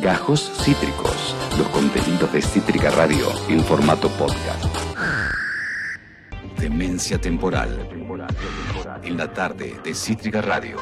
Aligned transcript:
Gajos 0.00 0.50
Cítricos, 0.64 1.36
los 1.58 1.68
contenidos 1.68 2.32
de 2.32 2.40
Cítrica 2.40 2.88
Radio 2.90 3.26
en 3.50 3.62
formato 3.62 4.08
podcast. 4.08 4.64
Demencia 6.58 7.20
temporal. 7.20 7.86
En 9.02 9.18
la 9.18 9.30
tarde 9.30 9.78
de 9.84 9.94
Cítrica 9.94 10.40
Radio. 10.40 10.78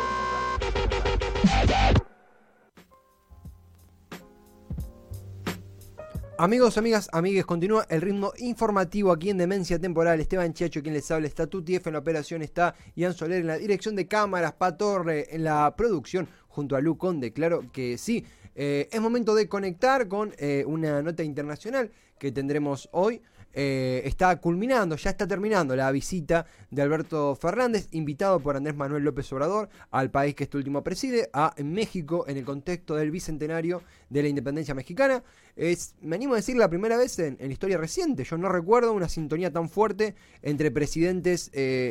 Amigos, 6.41 6.79
amigas, 6.79 7.09
amigues, 7.13 7.45
continúa 7.45 7.85
el 7.91 8.01
ritmo 8.01 8.33
informativo 8.39 9.11
aquí 9.11 9.31
en 9.31 9.39
Demencia 9.39 9.81
Temporal. 9.81 10.21
Esteban 10.21 10.55
Chiacho, 10.55 10.81
quien 10.83 10.95
les 10.95 11.11
habla, 11.11 11.27
está 11.27 11.49
Tuti 11.49 11.75
en 11.75 11.93
la 11.93 11.99
operación, 11.99 12.43
está 12.43 12.77
Ian 12.95 13.13
Soler 13.13 13.41
en 13.41 13.49
la 13.49 13.59
dirección 13.59 13.97
de 13.97 14.07
cámaras, 14.07 14.53
Patorre 14.53 15.35
en 15.35 15.43
la 15.43 15.75
producción, 15.75 16.29
junto 16.47 16.77
a 16.77 16.81
Lu 16.81 16.97
Conde. 16.97 17.33
Claro 17.33 17.65
que 17.73 17.99
sí, 17.99 18.25
eh, 18.61 18.89
es 18.91 19.01
momento 19.01 19.37
de 19.37 19.49
conectar 19.49 20.09
con 20.09 20.35
eh, 20.37 20.65
una 20.67 21.01
nota 21.01 21.23
internacional 21.23 21.93
que 22.19 22.33
tendremos 22.33 22.89
hoy. 22.91 23.23
Eh, 23.55 24.03
está 24.05 24.37
culminando, 24.41 24.97
ya 24.97 25.11
está 25.11 25.27
terminando 25.29 25.77
la 25.77 25.91
visita 25.93 26.45
de 26.71 26.83
Alberto 26.83 27.37
Fernández, 27.37 27.89
invitado 27.93 28.41
por 28.41 28.57
Andrés 28.57 28.75
Manuel 28.75 29.05
López 29.05 29.33
Obrador 29.33 29.69
al 29.93 30.11
país 30.11 30.35
que 30.35 30.45
este 30.45 30.57
último 30.57 30.83
preside, 30.83 31.31
a 31.33 31.55
México, 31.63 32.25
en 32.27 32.37
el 32.37 32.45
contexto 32.45 32.97
del 32.97 33.13
bicentenario 33.13 33.83
de 34.11 34.23
la 34.23 34.29
independencia 34.29 34.75
mexicana. 34.75 35.23
Es, 35.55 35.95
me 36.03 36.17
animo 36.17 36.35
a 36.35 36.37
decir, 36.37 36.57
la 36.57 36.69
primera 36.69 36.97
vez 36.97 37.17
en, 37.21 37.39
la 37.39 37.47
historia 37.47 37.79
reciente. 37.79 38.25
Yo 38.25 38.39
no 38.39 38.49
recuerdo 38.49 38.93
una 38.93 39.09
sintonía 39.09 39.53
tan 39.53 39.69
fuerte 39.69 40.17
entre 40.43 40.73
presidentes 40.73 41.51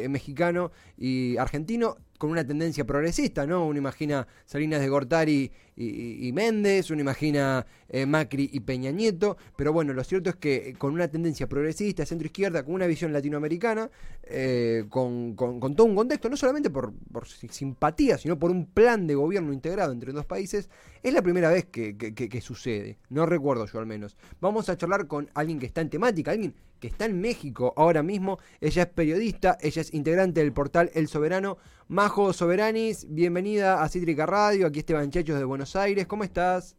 mexicano 0.10 0.72
y 0.98 1.38
argentino 1.38 1.96
con 2.18 2.32
una 2.32 2.46
tendencia 2.46 2.86
progresista, 2.86 3.46
¿no? 3.46 3.66
Uno 3.66 3.78
imagina 3.78 4.28
Salinas 4.46 4.82
de 4.82 4.90
Gortari 4.90 5.52
y, 5.76 6.32
Méndez, 6.34 6.90
uno 6.90 7.02
imagina 7.02 7.66
eh, 7.88 8.08
Macri 8.08 8.50
y 8.52 8.62
Peña 8.62 8.90
Nieto, 8.90 9.38
pero 9.56 9.72
bueno, 9.72 9.94
lo 9.94 10.04
cierto 10.04 10.32
es 10.32 10.36
que 10.36 10.74
con 10.78 10.94
una 10.94 11.08
tendencia 11.08 11.48
progresista, 11.48 12.04
centro-izquierda, 12.04 12.64
con 12.64 12.74
una 12.74 12.88
visión 12.88 13.14
latinoamericana, 13.14 13.92
eh, 14.24 14.86
con, 14.90 15.36
todo 15.36 15.86
un 15.86 15.96
contexto, 15.96 16.30
no 16.30 16.38
solamente 16.38 16.72
por, 16.72 16.94
simpatía, 17.28 18.18
sino 18.18 18.40
por 18.40 18.50
un 18.50 18.66
plan 18.66 19.06
de 19.06 19.14
gobierno 19.14 19.54
integrado 19.54 19.92
entre 19.92 20.14
dos 20.14 20.26
países, 20.26 20.70
es 21.04 21.14
la 21.14 21.22
primera 21.22 21.52
vez 21.52 21.66
que, 21.66 21.96
que 21.96 22.42
sucede, 22.42 22.98
no 23.10 23.28
recuerdo 23.28 23.68
yo 23.68 23.78
al 23.78 23.86
menos. 23.86 24.18
Vamos 24.42 24.70
a 24.70 24.78
charlar 24.78 25.06
con 25.06 25.30
alguien 25.36 25.60
que 25.60 25.68
está 25.68 25.82
en 25.82 25.92
temática, 25.92 26.32
alguien 26.32 26.56
que 26.80 26.88
está 26.88 27.06
en 27.06 27.20
México 27.20 27.74
ahora 27.76 28.04
mismo. 28.04 28.40
Ella 28.62 28.84
es 28.84 28.90
periodista, 28.90 29.58
ella 29.62 29.82
es 29.82 29.94
integrante 29.94 30.42
del 30.42 30.54
portal 30.54 30.92
El 30.94 31.08
Soberano. 31.08 31.58
Majo 31.88 32.34
Soberanis, 32.34 33.08
bienvenida 33.10 33.82
a 33.82 33.90
Cítrica 33.90 34.26
Radio. 34.26 34.68
Aquí 34.68 34.80
Esteban 34.80 35.12
Chechos 35.12 35.38
de 35.38 35.46
Buenos 35.46 35.76
Aires. 35.76 36.08
¿Cómo 36.08 36.24
estás? 36.24 36.76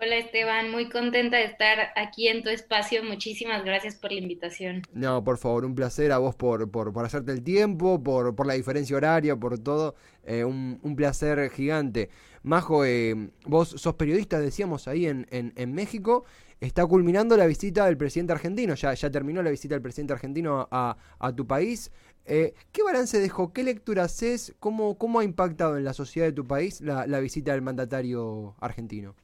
Hola 0.00 0.16
Esteban, 0.16 0.70
muy 0.70 0.88
contenta 0.88 1.36
de 1.36 1.44
estar 1.44 1.78
aquí 1.96 2.26
en 2.28 2.42
tu 2.42 2.50
espacio. 2.50 3.04
Muchísimas 3.04 3.64
gracias 3.64 3.94
por 3.94 4.10
la 4.10 4.18
invitación. 4.18 4.82
No, 4.92 5.22
por 5.22 5.38
favor, 5.38 5.64
un 5.64 5.74
placer 5.74 6.10
a 6.10 6.18
vos 6.18 6.34
por, 6.34 6.70
por, 6.70 6.92
hacerte 7.04 7.30
el 7.30 7.42
tiempo, 7.42 8.02
por, 8.02 8.34
por, 8.34 8.46
la 8.46 8.54
diferencia 8.54 8.96
horaria, 8.96 9.36
por 9.36 9.58
todo. 9.58 9.94
Eh, 10.24 10.44
un, 10.44 10.96
placer 10.96 11.48
gigante. 11.50 12.10
Majo, 12.42 12.84
eh, 12.84 13.30
vos 13.46 13.68
sos 13.68 13.94
periodista, 13.94 14.40
decíamos 14.40 14.88
ahí 14.88 15.06
en, 15.06 15.26
en, 15.30 15.72
México 15.72 16.24
está 16.60 16.86
culminando 16.86 17.36
la 17.36 17.46
visita 17.46 17.86
del 17.86 17.96
presidente 17.96 18.32
argentino, 18.32 18.74
ya, 18.74 18.94
ya 18.94 19.10
terminó 19.10 19.42
la 19.42 19.50
visita 19.50 19.74
del 19.74 19.82
presidente 19.82 20.12
argentino 20.12 20.68
a, 20.70 20.96
tu 21.36 21.46
país. 21.46 21.90
Eh, 22.26 22.54
¿Qué 22.72 22.82
balance 22.82 23.18
dejó? 23.18 23.52
¿Qué 23.52 23.62
lectura 23.62 24.04
haces? 24.04 24.54
¿Cómo, 24.60 24.96
¿Cómo 24.96 25.20
ha 25.20 25.24
impactado 25.24 25.76
en 25.76 25.84
la 25.84 25.92
sociedad 25.92 26.26
de 26.26 26.32
tu 26.32 26.46
país 26.46 26.80
la, 26.80 27.04
visita 27.20 27.52
del 27.52 27.62
mandatario 27.62 28.54
argentino? 28.60 29.14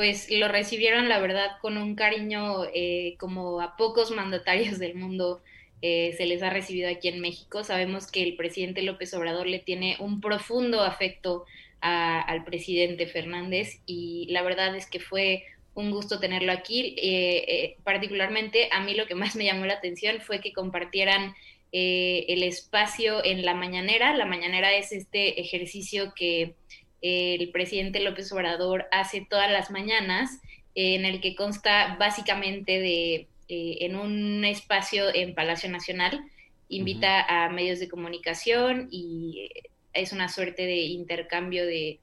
Pues 0.00 0.30
lo 0.30 0.48
recibieron, 0.48 1.10
la 1.10 1.18
verdad, 1.18 1.58
con 1.60 1.76
un 1.76 1.94
cariño 1.94 2.64
eh, 2.72 3.16
como 3.18 3.60
a 3.60 3.76
pocos 3.76 4.10
mandatarios 4.10 4.78
del 4.78 4.94
mundo 4.94 5.42
eh, 5.82 6.14
se 6.16 6.24
les 6.24 6.42
ha 6.42 6.48
recibido 6.48 6.88
aquí 6.88 7.08
en 7.08 7.20
México. 7.20 7.64
Sabemos 7.64 8.10
que 8.10 8.22
el 8.22 8.34
presidente 8.34 8.80
López 8.80 9.12
Obrador 9.12 9.46
le 9.46 9.58
tiene 9.58 9.98
un 10.00 10.22
profundo 10.22 10.80
afecto 10.80 11.44
al 11.82 12.44
presidente 12.44 13.06
Fernández 13.08 13.82
y 13.84 14.26
la 14.30 14.40
verdad 14.40 14.74
es 14.74 14.86
que 14.86 15.00
fue 15.00 15.44
un 15.74 15.90
gusto 15.90 16.18
tenerlo 16.18 16.52
aquí. 16.52 16.96
Eh, 16.96 17.44
eh, 17.46 17.76
particularmente 17.84 18.70
a 18.72 18.80
mí 18.80 18.94
lo 18.94 19.04
que 19.06 19.14
más 19.14 19.36
me 19.36 19.44
llamó 19.44 19.66
la 19.66 19.74
atención 19.74 20.22
fue 20.22 20.40
que 20.40 20.54
compartieran 20.54 21.34
el 21.72 22.42
espacio 22.42 23.22
en 23.22 23.44
la 23.44 23.52
mañanera. 23.52 24.16
La 24.16 24.24
mañanera 24.24 24.74
es 24.74 24.92
este 24.92 25.42
ejercicio 25.42 26.14
que 26.16 26.54
el 27.02 27.50
presidente 27.50 28.00
López 28.00 28.30
Obrador 28.32 28.86
hace 28.90 29.26
todas 29.28 29.50
las 29.50 29.70
mañanas, 29.70 30.40
en 30.74 31.04
el 31.04 31.20
que 31.20 31.34
consta 31.34 31.96
básicamente 31.98 32.78
de, 32.78 33.28
en 33.48 33.96
un 33.96 34.44
espacio 34.44 35.14
en 35.14 35.34
Palacio 35.34 35.70
Nacional, 35.70 36.20
invita 36.68 37.22
a 37.22 37.48
medios 37.48 37.80
de 37.80 37.88
comunicación 37.88 38.88
y 38.90 39.50
es 39.92 40.12
una 40.12 40.28
suerte 40.28 40.62
de 40.66 40.76
intercambio 40.76 41.66
de 41.66 42.00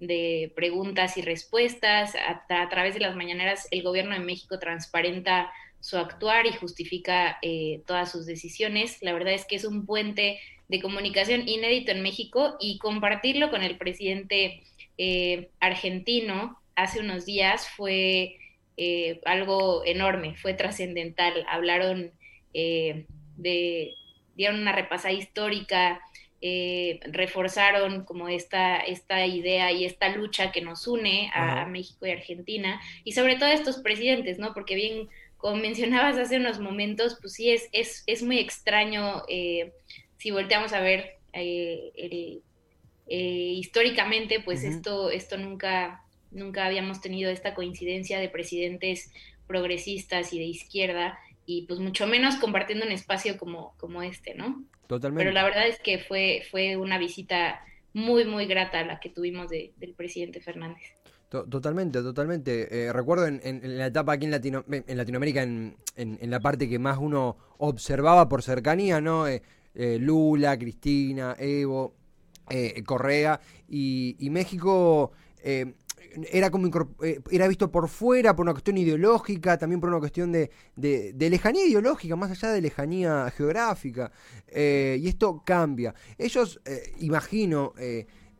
de 0.00 0.50
preguntas 0.56 1.16
y 1.16 1.22
respuestas. 1.22 2.14
A, 2.48 2.68
través 2.68 2.94
de 2.94 3.00
las 3.00 3.14
mañaneras, 3.14 3.68
el 3.70 3.82
gobierno 3.82 4.14
de 4.14 4.20
México 4.20 4.58
transparenta 4.58 5.52
su 5.80 5.96
actuar 5.98 6.46
y 6.46 6.52
justifica 6.52 7.38
eh, 7.42 7.82
todas 7.86 8.10
sus 8.10 8.26
decisiones. 8.26 8.98
La 9.00 9.12
verdad 9.12 9.32
es 9.32 9.44
que 9.44 9.56
es 9.56 9.64
un 9.64 9.86
puente 9.86 10.38
de 10.68 10.80
comunicación 10.80 11.48
inédito 11.48 11.90
en 11.90 12.02
México 12.02 12.56
y 12.60 12.78
compartirlo 12.78 13.50
con 13.50 13.62
el 13.62 13.76
presidente 13.76 14.62
eh, 14.98 15.50
argentino 15.58 16.60
hace 16.76 17.00
unos 17.00 17.26
días 17.26 17.68
fue 17.68 18.36
eh, 18.76 19.20
algo 19.24 19.84
enorme, 19.84 20.36
fue 20.36 20.54
trascendental. 20.54 21.44
Hablaron 21.48 22.12
de, 22.52 23.94
dieron 24.34 24.60
una 24.60 24.72
repasada 24.72 25.12
histórica 25.12 26.00
eh, 26.42 27.00
reforzaron 27.02 28.06
como 28.06 28.30
esta, 28.30 28.78
esta 28.78 29.26
idea 29.26 29.72
y 29.72 29.84
esta 29.84 30.08
lucha 30.08 30.52
que 30.52 30.62
nos 30.62 30.86
une 30.88 31.30
a, 31.34 31.66
México 31.66 32.06
y 32.06 32.12
Argentina, 32.12 32.80
y 33.04 33.12
sobre 33.12 33.36
todo 33.36 33.50
a 33.50 33.52
estos 33.52 33.80
presidentes, 33.80 34.38
¿no? 34.38 34.54
Porque 34.54 34.74
bien, 34.74 35.10
como 35.40 35.56
mencionabas 35.56 36.18
hace 36.18 36.36
unos 36.36 36.60
momentos, 36.60 37.18
pues 37.20 37.34
sí, 37.34 37.50
es, 37.50 37.68
es, 37.72 38.02
es 38.06 38.22
muy 38.22 38.38
extraño 38.38 39.22
eh, 39.28 39.72
si 40.16 40.30
volteamos 40.30 40.72
a 40.72 40.80
ver 40.80 41.18
eh, 41.32 42.40
históricamente, 43.06 44.40
pues 44.40 44.64
esto, 44.64 45.10
esto 45.10 45.38
nunca, 45.38 46.04
nunca 46.30 46.66
habíamos 46.66 47.00
tenido 47.00 47.30
esta 47.30 47.54
coincidencia 47.54 48.20
de 48.20 48.28
presidentes 48.28 49.12
progresistas 49.46 50.32
y 50.32 50.38
de 50.38 50.44
izquierda, 50.44 51.18
y 51.46 51.66
pues 51.66 51.80
mucho 51.80 52.06
menos 52.06 52.36
compartiendo 52.36 52.86
un 52.86 52.92
espacio 52.92 53.36
como, 53.36 53.74
como 53.78 54.02
este, 54.02 54.34
¿no? 54.34 54.64
Totalmente. 54.86 55.24
Pero 55.24 55.32
la 55.32 55.42
verdad 55.42 55.66
es 55.66 55.80
que 55.80 55.98
fue, 55.98 56.42
fue 56.50 56.76
una 56.76 56.98
visita 56.98 57.64
muy, 57.92 58.24
muy 58.24 58.46
grata 58.46 58.84
la 58.84 59.00
que 59.00 59.08
tuvimos 59.08 59.48
del 59.48 59.94
presidente 59.96 60.40
Fernández. 60.40 60.99
Totalmente, 61.30 62.02
totalmente. 62.02 62.86
Eh, 62.86 62.92
recuerdo 62.92 63.26
en, 63.26 63.78
la 63.78 63.86
etapa 63.86 64.14
aquí 64.14 64.24
en, 64.24 64.32
Latino, 64.32 64.64
en 64.68 64.96
Latinoamérica, 64.96 65.42
en, 65.42 65.76
la 65.96 66.40
parte 66.40 66.68
que 66.68 66.78
más 66.78 66.98
uno 66.98 67.36
observaba 67.58 68.28
por 68.28 68.42
cercanía, 68.42 69.00
¿no? 69.00 69.28
Eh, 69.28 69.40
eh, 69.74 69.98
Lula, 70.00 70.58
Cristina, 70.58 71.36
Evo, 71.38 71.94
Correa 72.84 73.40
y, 73.68 74.16
y 74.18 74.28
México 74.28 75.12
era 76.30 76.50
como 76.50 76.68
eh, 77.02 77.20
era 77.30 77.48
visto 77.48 77.70
por 77.70 77.88
fuera 77.88 78.34
por 78.34 78.44
una 78.44 78.52
cuestión 78.52 78.78
ideológica, 78.78 79.58
también 79.58 79.80
por 79.80 79.90
una 79.90 79.98
cuestión 79.98 80.32
de, 80.32 80.50
de, 80.76 81.30
lejanía 81.30 81.66
ideológica, 81.66 82.16
más 82.16 82.30
allá 82.30 82.52
de 82.52 82.60
lejanía 82.60 83.30
geográfica. 83.36 84.10
Eh, 84.48 84.98
y 85.00 85.08
esto 85.08 85.42
cambia. 85.44 85.94
Ellos, 86.18 86.60
eh, 86.64 86.94
imagino, 87.00 87.74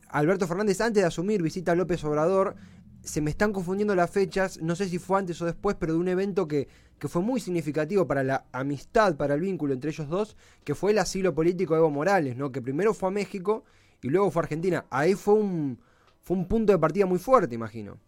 Alberto 0.09 0.47
Fernández 0.47 0.81
antes 0.81 1.03
de 1.03 1.07
asumir 1.07 1.43
visita 1.43 1.73
a 1.73 1.75
López 1.75 2.03
Obrador, 2.05 2.57
se 3.03 3.21
me 3.21 3.31
están 3.31 3.53
confundiendo 3.53 3.95
las 3.95 4.11
fechas, 4.11 4.61
no 4.61 4.77
sé 4.77 4.89
si 4.89 4.99
fue 4.99 5.19
antes 5.19 5.41
o 5.43 5.47
después, 5.47 5.77
pero 5.79 5.93
de 5.93 5.99
un 5.99 6.09
evento 6.09 6.47
que, 6.47 6.69
que 6.99 7.09
fue 7.09 7.23
muy 7.23 7.41
significativo 7.41 8.07
para 8.07 8.23
la 8.23 8.45
amistad, 8.53 9.17
para 9.17 9.35
el 9.35 9.41
vínculo 9.41 9.75
entre 9.75 9.91
ellos 9.91 10.09
dos, 10.09 10.37
que 10.65 10.75
fue 10.75 10.93
el 10.93 10.99
asilo 10.99 11.35
político 11.35 11.75
de 11.75 11.81
Evo 11.81 11.91
Morales, 11.91 12.37
¿no? 12.37 12.53
que 12.53 12.61
primero 12.63 12.95
fue 12.95 13.09
a 13.09 13.13
México 13.13 13.65
y 14.03 14.09
luego 14.09 14.31
fue 14.31 14.43
a 14.43 14.45
Argentina. 14.45 14.87
Ahí 14.91 15.15
fue 15.15 15.35
un 15.35 15.79
fue 16.23 16.37
un 16.37 16.47
punto 16.47 16.73
de 16.73 16.79
partida 16.79 17.07
muy 17.07 17.19
fuerte, 17.19 17.55
imagino. 17.55 17.99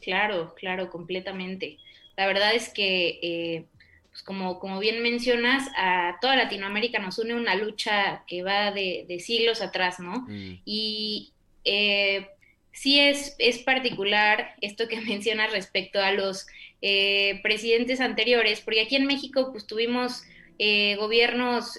Claro, 0.00 0.54
claro, 0.54 0.90
completamente. 0.90 1.78
La 2.16 2.26
verdad 2.26 2.54
es 2.54 2.68
que, 2.68 3.18
eh, 3.22 3.64
pues 4.10 4.22
como, 4.22 4.58
como 4.58 4.78
bien 4.78 5.02
mencionas, 5.02 5.68
a 5.76 6.18
toda 6.20 6.36
Latinoamérica 6.36 6.98
nos 6.98 7.18
une 7.18 7.34
una 7.34 7.54
lucha 7.54 8.24
que 8.26 8.42
va 8.42 8.70
de, 8.72 9.18
siglos 9.20 9.62
atrás, 9.62 10.00
¿no? 10.00 10.26
Mm. 10.28 10.60
Y 10.64 11.32
eh, 11.64 12.28
sí 12.72 13.00
es, 13.00 13.36
es 13.38 13.58
particular 13.58 14.54
esto 14.60 14.88
que 14.88 15.00
mencionas 15.00 15.52
respecto 15.52 16.00
a 16.00 16.12
los 16.12 16.46
eh, 16.82 17.40
presidentes 17.42 18.00
anteriores, 18.00 18.60
porque 18.60 18.82
aquí 18.82 18.96
en 18.96 19.06
México 19.06 19.50
pues 19.52 19.66
tuvimos 19.66 20.22
gobiernos 20.98 21.78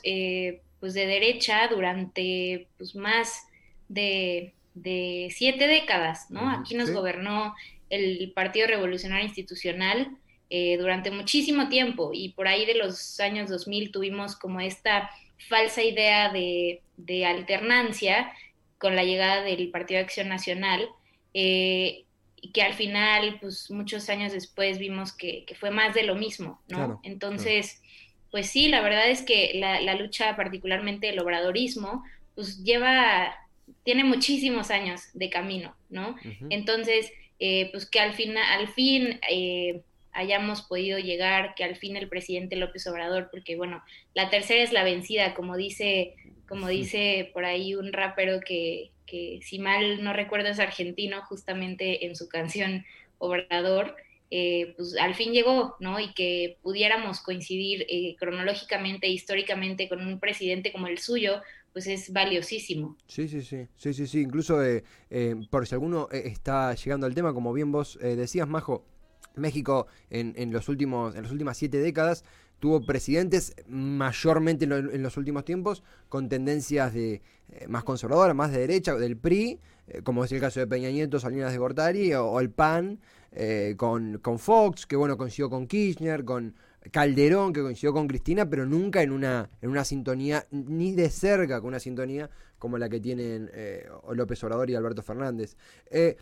pues 0.80 0.96
de 0.96 1.06
derecha 1.06 1.68
durante 1.68 2.68
pues 2.78 2.96
más 2.96 3.46
de 3.88 4.56
de 4.74 5.30
siete 5.32 5.68
décadas, 5.68 6.30
¿no? 6.30 6.50
Aquí 6.50 6.76
nos 6.76 6.92
gobernó 6.92 7.54
el 7.90 8.32
Partido 8.34 8.68
Revolucionario 8.68 9.26
Institucional 9.26 10.18
eh, 10.50 10.78
durante 10.78 11.12
muchísimo 11.12 11.70
tiempo 11.70 12.12
y 12.14 12.30
por 12.30 12.48
ahí 12.48 12.66
de 12.66 12.76
los 12.76 13.20
años 13.20 13.50
2000 13.50 13.92
tuvimos 13.92 14.36
como 14.36 14.62
esta 14.62 15.10
falsa 15.50 15.84
idea 15.84 16.32
de, 16.32 16.82
alternancia 17.26 18.32
con 18.82 18.96
la 18.96 19.04
llegada 19.04 19.44
del 19.44 19.70
Partido 19.70 20.00
de 20.00 20.06
Acción 20.06 20.28
Nacional, 20.28 20.90
eh, 21.36 22.06
que 22.52 22.64
al 22.64 22.74
final, 22.74 23.38
pues 23.40 23.70
muchos 23.70 24.10
años 24.10 24.34
después 24.34 24.80
vimos 24.80 25.14
que, 25.14 25.46
fue 25.60 25.70
más 25.70 25.94
de 25.94 26.02
lo 26.02 26.16
mismo, 26.16 26.60
¿no? 26.68 27.00
Entonces, 27.04 27.80
pues 28.32 28.50
sí, 28.50 28.70
la 28.70 28.82
verdad 28.82 29.08
es 29.08 29.22
que 29.22 29.52
la, 29.54 29.94
lucha, 29.94 30.36
particularmente 30.36 31.10
el 31.10 31.20
obradorismo, 31.20 32.04
pues 32.34 32.64
lleva, 32.64 33.36
tiene 33.84 34.04
muchísimos 34.04 34.72
años 34.72 35.02
de 35.14 35.30
camino, 35.30 35.76
¿no? 35.90 36.16
Entonces, 36.50 37.12
eh, 37.38 37.70
pues 37.72 37.86
que 37.86 38.00
al, 38.00 38.16
fin, 38.16 38.36
al 38.36 38.68
fin 38.70 39.20
eh, 39.30 39.82
hayamos 40.12 40.64
podido 40.64 40.98
llegar, 40.98 41.54
que 41.54 41.64
al 41.64 41.76
fin 41.76 41.96
el 41.98 42.10
presidente 42.10 42.56
López 42.56 42.88
Obrador, 42.88 43.30
porque 43.30 43.56
bueno, 43.56 43.84
la 44.16 44.32
tercera 44.32 44.64
es 44.64 44.74
la 44.74 44.84
vencida, 44.84 45.36
como 45.36 45.56
dice, 45.56 46.16
como 46.52 46.68
dice 46.68 47.32
por 47.34 47.46
ahí 47.46 47.76
un 47.76 47.94
rapero 47.94 48.42
que, 48.46 48.92
que 49.06 49.40
si 49.42 49.58
mal 49.58 50.04
no 50.04 50.12
recuerdo 50.12 50.50
es 50.50 50.60
argentino, 50.60 51.22
justamente 51.24 52.06
en 52.06 52.14
su 52.18 52.28
canción 52.28 52.84
Obrador, 53.20 53.96
eh, 54.32 54.74
pues 54.76 54.98
al 54.98 55.16
fin 55.16 55.32
llegó, 55.32 55.78
¿no? 55.80 55.98
Y 56.02 56.14
que 56.14 56.58
pudiéramos 56.62 57.22
coincidir 57.22 57.86
eh, 57.88 58.18
cronológicamente, 58.20 59.08
históricamente 59.08 59.88
con 59.88 60.06
un 60.06 60.20
presidente 60.20 60.74
como 60.74 60.88
el 60.88 60.98
suyo, 60.98 61.42
pues 61.72 61.88
es 61.88 62.12
valiosísimo. 62.12 62.98
Sí, 63.08 63.30
sí, 63.30 63.44
sí, 63.44 63.68
sí, 63.78 63.94
sí, 63.94 64.06
sí. 64.06 64.20
Incluso 64.20 64.62
eh, 64.62 64.84
por 65.50 65.66
si 65.66 65.76
alguno 65.76 66.10
está 66.12 66.76
llegando 66.76 67.08
al 67.08 67.16
tema, 67.16 67.34
como 67.34 67.54
bien 67.54 67.72
vos 67.72 67.98
decías, 68.02 68.46
Majo, 68.46 68.84
México 69.36 69.88
en, 70.10 70.34
en, 70.36 70.52
los 70.52 70.68
últimos, 70.68 71.16
en 71.16 71.24
las 71.24 71.32
últimas 71.32 71.56
siete 71.56 71.78
décadas 71.78 72.26
tuvo 72.62 72.86
presidentes 72.86 73.56
mayormente 73.68 74.66
en, 74.66 75.04
los 75.04 75.18
últimos 75.18 75.44
tiempos 75.44 75.84
con 76.08 76.30
tendencias 76.30 76.94
de 76.94 77.22
más 77.68 77.84
conservadoras, 77.84 78.36
más 78.36 78.52
de 78.52 78.60
derecha, 78.60 78.96
del 78.96 79.18
PRI, 79.18 79.60
como 80.04 80.24
es 80.24 80.32
el 80.32 80.40
caso 80.40 80.60
de 80.60 80.68
Peña 80.68 80.90
Nieto, 80.90 81.20
Salinas 81.20 81.52
de 81.52 81.58
Gortari 81.58 82.14
o 82.14 82.40
el 82.40 82.52
PAN. 82.52 83.00
Eh, 83.34 83.76
con, 83.78 84.18
con, 84.18 84.40
Fox, 84.40 84.86
que 84.86 84.98
bueno, 84.98 85.16
coincidió 85.16 85.50
con 85.50 85.66
Kirchner, 85.66 86.26
con 86.26 86.54
Calderón, 86.92 87.54
que 87.54 87.62
coincidió 87.62 87.94
con 87.94 88.06
Cristina, 88.06 88.50
pero 88.50 88.66
nunca 88.66 89.02
en 89.02 89.14
una, 89.14 89.50
en 89.62 89.70
una 89.70 89.86
sintonía, 89.86 90.46
ni 90.52 90.92
de 90.92 91.10
cerca 91.10 91.62
con 91.62 91.70
una 91.70 91.80
sintonía 91.80 92.30
como 92.60 92.78
la 92.78 92.90
que 92.90 93.00
tienen 93.00 93.50
eh, 93.54 93.88
López 94.14 94.44
Obrador 94.44 94.70
y 94.70 94.76
Alberto 94.76 95.02
Fernández. 95.02 95.56
Eh, 95.90 96.18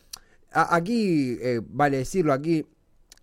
aquí, 0.52 1.36
vale 1.68 1.98
decirlo, 1.98 2.32
aquí 2.32 2.64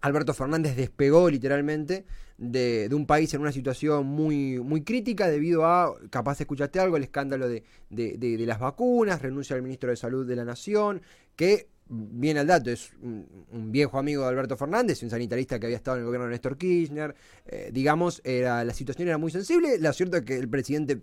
Alberto 0.00 0.34
Fernández 0.34 0.76
despegó 0.76 1.28
literalmente 1.31 2.04
de, 2.38 2.88
un 2.93 3.06
país 3.06 3.32
en 3.34 3.40
una 3.40 3.52
situación 3.52 4.06
muy, 4.06 4.60
muy 4.60 4.82
crítica 4.82 5.28
debido 5.28 5.64
a, 5.66 5.94
capaz 6.10 6.40
escuchaste 6.40 6.78
algo, 6.78 6.96
el 6.96 7.04
escándalo 7.04 7.48
de, 7.48 7.64
de, 7.90 8.16
de 8.16 8.46
las 8.46 8.58
vacunas, 8.58 9.22
renuncia 9.22 9.56
al 9.56 9.62
ministro 9.62 9.90
de 9.90 9.96
Salud 9.96 10.26
de 10.26 10.37
la 10.37 10.44
Nación, 10.44 11.02
que 11.34 11.69
bien 11.88 12.37
al 12.37 12.46
dato, 12.46 12.70
es 12.70 12.93
un, 13.00 13.70
viejo 13.70 13.98
amigo 13.98 14.22
de 14.22 14.28
Alberto 14.28 14.56
Fernández, 14.56 15.02
un 15.02 15.10
sanitarista 15.10 15.58
que 15.58 15.66
había 15.66 15.76
estado 15.76 15.96
en 15.96 16.00
el 16.02 16.06
gobierno 16.06 16.26
de 16.26 16.32
Néstor 16.32 16.58
Kirchner. 16.58 17.14
Eh, 17.46 17.70
digamos, 17.72 18.20
la 18.25 18.72
situación 18.72 19.08
era 19.08 19.19
muy 19.19 19.31
sensible. 19.31 19.78
Lo 19.78 19.93
cierto 19.93 20.16
es 20.19 20.25
que 20.25 20.37
el 20.37 20.48
presidente 20.48 21.02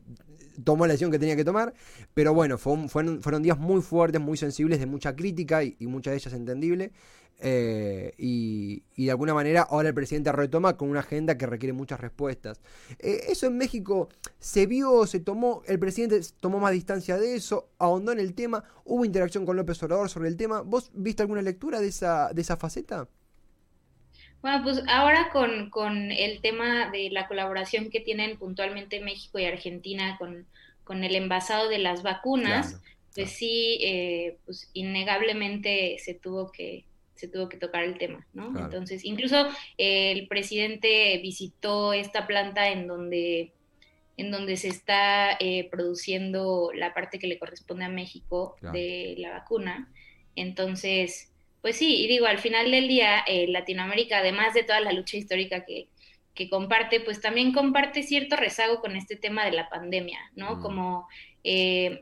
tomó 0.64 0.86
la 0.86 0.94
decisión 0.94 1.12
que 1.12 1.20
tenía 1.20 1.36
que 1.36 1.46
tomar, 1.46 1.74
pero 2.14 2.34
bueno, 2.34 2.58
fueron, 2.58 3.44
días 3.44 3.58
muy 3.58 3.82
fuertes, 3.82 4.22
muy 4.22 4.38
sensibles, 4.38 4.80
de 4.80 4.86
mucha 4.86 5.16
crítica 5.16 5.64
y, 5.64 5.76
y 5.80 5.88
muchas 5.88 6.12
de 6.12 6.18
ellas 6.18 6.34
entendible. 6.34 6.92
Eh, 7.40 8.14
y, 8.18 8.84
de 8.96 9.12
alguna 9.12 9.34
manera 9.34 9.64
ahora 9.64 9.90
el 9.90 9.94
presidente 9.94 10.32
retoma 10.32 10.78
con 10.78 10.90
una 10.90 11.02
agenda 11.02 11.38
que 11.38 11.46
requiere 11.46 11.74
muchas 11.74 12.00
respuestas. 12.00 12.62
Eh, 13.00 13.26
eso 13.28 13.48
en 13.48 13.58
México 13.58 14.10
se 14.40 14.66
vio, 14.66 15.06
se 15.08 15.20
tomó, 15.20 15.62
el 15.66 15.80
presidente 15.80 16.22
tomó 16.40 16.60
más 16.60 16.72
distancia 16.72 17.18
de 17.18 17.36
eso, 17.36 17.70
ahondó 17.80 18.12
en 18.12 18.20
el 18.20 18.34
tema, 18.34 18.64
hubo 18.86 19.04
interacción 19.04 19.46
con 19.46 19.58
López 19.58 19.82
Obrador 19.84 20.10
sobre 20.10 20.30
el 20.30 20.38
tema. 20.38 20.62
¿Vos 20.62 20.92
viste 20.94 21.24
alguna 21.24 21.42
lectura 21.42 21.82
de 21.82 21.88
esa, 21.88 22.32
de 22.34 22.42
esa 22.42 22.56
faceta? 22.56 23.10
Bueno, 24.44 24.62
pues 24.62 24.84
ahora 24.90 25.30
con, 25.31 25.69
con 25.69 26.12
el 26.12 26.42
tema 26.42 26.92
de 26.92 27.10
la 27.10 27.30
colaboración 27.30 27.90
que 27.90 28.01
tienen 28.01 28.38
puntualmente 28.38 29.00
México 29.00 29.40
y 29.40 29.45
Argentina 29.45 30.18
con, 30.19 30.45
con 30.84 31.06
el 31.06 31.16
envasado 31.16 31.69
de 31.69 31.78
las 31.78 32.04
vacunas, 32.04 32.78
pues 33.16 33.31
sí, 33.31 33.80
eh, 33.81 34.36
pues 34.45 34.69
innegablemente 34.74 35.98
se 36.00 36.13
tuvo 36.13 36.51
que, 36.51 36.84
se 37.16 37.30
tuvo 37.30 37.48
que 37.48 37.56
tocar 37.56 37.86
el 37.86 37.98
tema, 37.98 38.28
¿no? 38.34 38.48
Entonces, 38.60 39.06
incluso 39.06 39.48
eh, 39.78 40.12
el 40.12 40.28
presidente 40.28 41.18
visitó 41.19 41.94
esta 41.94 42.28
planta 42.28 42.68
en 42.68 42.86
donde, 42.86 43.54
en 44.18 44.30
donde 44.30 44.57
se 44.57 44.68
está 44.68 45.38
eh, 45.40 45.69
produciendo 45.72 46.72
la 46.75 46.94
parte 46.94 47.18
que 47.18 47.28
le 47.28 47.40
corresponde 47.40 47.86
a 47.86 47.90
México 47.90 48.57
de 48.74 49.16
la 49.19 49.31
vacuna. 49.31 49.90
Entonces, 50.36 51.32
pues 51.63 51.77
sí, 51.77 52.04
y 52.04 52.07
digo, 52.07 52.27
al 52.27 52.38
final 52.38 52.69
del 52.69 52.88
día, 52.88 53.24
eh, 53.25 53.48
Latinoamérica, 53.48 54.19
además 54.19 54.54
de 54.54 54.62
toda 54.62 54.81
la 54.81 54.92
lucha 54.92 55.18
histórica 55.18 55.65
que, 55.65 55.88
que 56.36 56.48
comparte, 56.48 57.00
pues 57.00 57.21
también 57.21 57.54
comparte 57.54 58.04
cierto 58.04 58.36
rezago 58.36 58.81
con 58.81 58.95
este 58.95 59.15
tema 59.15 59.45
de 59.45 59.54
la 59.54 59.68
pandemia, 59.69 60.19
¿no? 60.36 60.57
Mm. 60.57 60.62
Como 60.62 61.07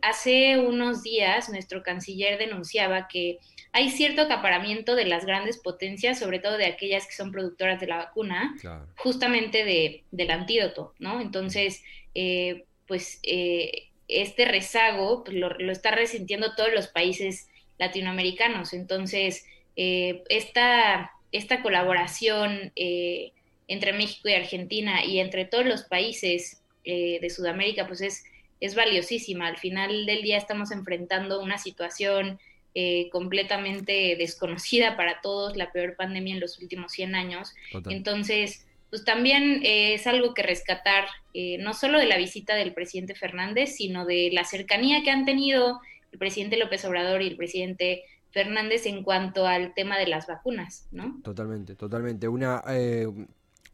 hace 0.04 0.60
unos 0.60 1.02
días 1.02 1.50
nuestro 1.50 1.82
canciller 1.82 2.38
denunciaba 2.38 3.08
que 3.08 3.40
hay 3.74 3.90
cierto 3.90 4.24
acaparamiento 4.24 4.96
de 4.96 5.06
las 5.06 5.26
grandes 5.26 5.58
potencias, 5.58 6.20
sobre 6.20 6.40
todo 6.40 6.58
de 6.58 6.66
aquellas 6.66 7.08
que 7.08 7.14
son 7.14 7.32
productoras 7.32 7.80
de 7.80 7.88
la 7.88 7.98
vacuna, 7.98 8.54
justamente 8.98 9.64
de, 9.64 10.04
del 10.12 10.32
antídoto, 10.32 10.94
¿no? 11.00 11.22
Entonces, 11.22 11.82
eh, 12.14 12.66
pues 12.88 13.20
eh, 13.24 13.88
este 14.10 14.44
rezago 14.46 15.24
pues, 15.24 15.38
lo, 15.38 15.72
está 15.72 15.92
resintiendo 15.92 16.54
todos 16.56 16.74
los 16.74 16.88
países 16.88 17.48
latinoamericanos. 17.82 18.72
Entonces, 18.72 19.46
eh, 19.76 20.24
esta, 20.30 21.12
esta 21.34 21.62
colaboración 21.62 22.72
entre 22.76 23.92
México 23.92 24.30
y 24.30 24.34
Argentina 24.34 25.04
y 25.04 25.20
entre 25.20 25.44
todos 25.44 25.66
los 25.66 25.84
países 25.84 26.62
de 26.86 27.30
Sudamérica, 27.30 27.88
pues 27.88 28.02
es, 28.02 28.24
es 28.62 28.76
valiosísima. 28.76 29.48
Al 29.48 29.58
final 29.58 30.06
del 30.06 30.22
día 30.22 30.38
estamos 30.38 30.72
enfrentando 30.72 31.42
una 31.42 31.58
situación 31.58 32.40
eh, 32.74 33.10
completamente 33.12 34.16
desconocida 34.18 34.96
para 34.96 35.20
todos, 35.20 35.58
la 35.58 35.74
peor 35.74 35.98
pandemia 35.98 36.36
en 36.36 36.40
los 36.40 36.58
últimos 36.60 36.94
100 36.94 37.16
años. 37.16 37.54
Entonces, 37.90 38.66
pues 38.90 39.04
también 39.04 39.60
eh, 39.66 39.96
es 39.96 40.08
algo 40.08 40.34
que 40.34 40.42
rescatar, 40.42 41.06
eh, 41.34 41.58
no 41.58 41.74
solo 41.74 42.00
de 42.00 42.06
la 42.06 42.16
visita 42.16 42.56
del 42.56 42.74
presidente 42.74 43.14
Fernández, 43.14 43.76
sino 43.76 44.06
de 44.06 44.30
la 44.32 44.46
cercanía 44.46 45.04
que 45.04 45.12
han 45.12 45.26
tenido 45.26 45.82
el 46.12 46.20
presidente 46.20 46.58
López 46.58 46.84
Obrador 46.86 47.22
y 47.22 47.28
el 47.28 47.38
presidente 47.38 48.04
Fernández 48.32 48.86
en 48.86 49.04
cuanto 49.04 49.46
al 49.46 49.74
tema 49.74 49.98
de 49.98 50.08
las 50.08 50.28
vacunas, 50.28 50.88
¿no? 50.92 51.20
Totalmente, 51.24 51.76
totalmente. 51.76 52.28
Una, 52.28 52.64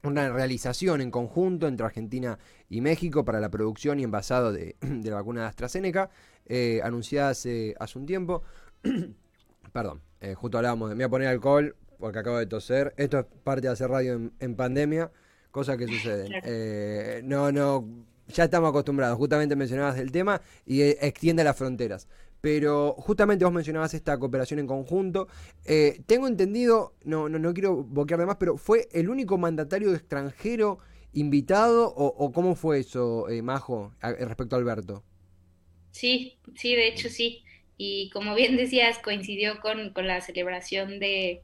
una 0.03 0.29
realización 0.29 1.01
en 1.01 1.11
conjunto 1.11 1.67
entre 1.67 1.85
Argentina 1.85 2.39
y 2.69 2.81
México 2.81 3.23
para 3.23 3.39
la 3.39 3.49
producción 3.49 3.99
y 3.99 4.03
envasado 4.03 4.51
de, 4.51 4.75
de 4.81 5.09
la 5.09 5.17
vacuna 5.17 5.41
de 5.41 5.47
AstraZeneca, 5.47 6.09
anunciada 6.83 7.29
hace, 7.29 7.75
hace 7.79 7.99
un 7.99 8.05
tiempo. 8.05 8.43
Perdón, 9.73 10.01
eh, 10.21 10.33
justo 10.33 10.57
hablábamos 10.57 10.89
de 10.89 10.95
me 10.95 11.05
voy 11.05 11.07
a 11.07 11.09
poner 11.09 11.27
alcohol 11.27 11.75
porque 11.99 12.19
acabo 12.19 12.37
de 12.37 12.45
toser. 12.45 12.93
Esto 12.97 13.19
es 13.19 13.25
parte 13.43 13.67
de 13.67 13.73
hacer 13.73 13.89
radio 13.89 14.31
en, 14.39 14.55
pandemia, 14.55 15.11
cosas 15.51 15.77
que 15.77 15.87
suceden. 15.87 16.31
Eh, 16.43 17.21
no, 17.23 17.51
no, 17.51 17.87
ya 18.27 18.45
estamos 18.45 18.69
acostumbrados. 18.69 19.17
Justamente 19.17 19.55
mencionabas 19.55 19.97
el 19.97 20.11
tema 20.11 20.41
y 20.65 20.81
eh, 20.81 20.97
extiende 21.01 21.43
las 21.43 21.55
fronteras. 21.55 22.07
Pero 22.41 22.93
justamente 22.97 23.45
vos 23.45 23.53
mencionabas 23.53 23.93
esta 23.93 24.17
cooperación 24.17 24.59
en 24.59 24.67
conjunto. 24.67 25.27
tengo 26.05 26.27
entendido, 26.27 26.93
no, 27.03 27.29
no, 27.29 27.39
no 27.39 27.53
quiero 27.53 27.83
boquear 27.83 28.19
de 28.19 28.25
más, 28.25 28.37
pero 28.37 28.57
¿fue 28.57 28.87
el 28.91 29.09
único 29.09 29.37
mandatario 29.37 29.93
extranjero 29.93 30.77
invitado 31.13 31.87
o, 31.87 32.05
o 32.05 32.31
cómo 32.31 32.55
fue 32.55 32.79
eso, 32.79 33.25
Majo, 33.41 33.93
respecto 34.01 34.55
a 34.55 34.59
Alberto? 34.59 35.03
Sí, 35.91 36.37
sí, 36.55 36.75
de 36.75 36.87
hecho 36.87 37.09
sí 37.09 37.43
y 37.77 38.09
como 38.09 38.33
bien 38.33 38.57
decías, 38.57 38.97
coincidió 38.97 39.59
con, 39.61 39.93
la 39.95 40.21
celebración 40.21 40.99
de, 40.99 41.43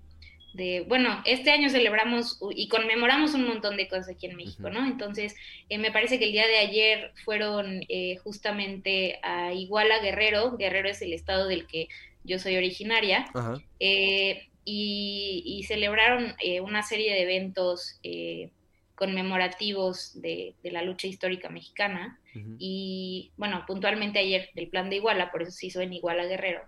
bueno, 0.88 1.22
este 1.26 1.52
año 1.52 1.70
celebramos 1.70 2.40
y 2.56 2.68
conmemoramos 2.68 3.34
un 3.34 3.48
montón 3.48 3.76
de 3.76 3.88
cosas 3.88 4.10
aquí 4.10 4.28
en 4.28 4.36
México, 4.36 4.70
¿no? 4.70 4.86
Entonces, 4.86 5.36
eh, 5.70 5.78
me 5.78 5.92
parece 5.92 6.20
que 6.20 6.26
el 6.26 6.32
día 6.32 6.48
de 6.48 6.58
ayer 6.58 7.12
fueron 7.26 7.84
eh, 7.90 8.18
justamente 8.18 9.20
a 9.24 9.54
Iguala 9.54 10.00
Guerrero, 10.00 10.56
Guerrero 10.58 10.90
es 10.90 11.02
el 11.02 11.14
estado 11.14 11.48
del 11.48 11.66
que 11.66 11.88
yo 12.24 12.38
soy 12.40 12.56
originaria, 12.56 13.26
eh, 13.80 14.48
y, 14.66 15.44
y, 15.46 15.64
celebraron 15.64 16.36
una 16.62 16.84
serie 16.84 17.12
de 17.14 17.24
eventos 17.24 18.00
conmemorativos 18.96 20.22
de, 20.22 20.56
la 20.64 20.82
lucha 20.84 21.08
histórica 21.08 21.50
mexicana. 21.50 22.20
Y 22.58 23.32
bueno, 23.38 23.64
puntualmente 23.68 24.20
ayer 24.20 24.50
del 24.56 24.70
plan 24.70 24.90
de 24.90 24.98
Iguala, 24.98 25.32
por 25.32 25.42
eso 25.42 25.52
se 25.52 25.68
hizo 25.68 25.82
en 25.82 25.94
Iguala 25.94 26.26
Guerrero. 26.26 26.62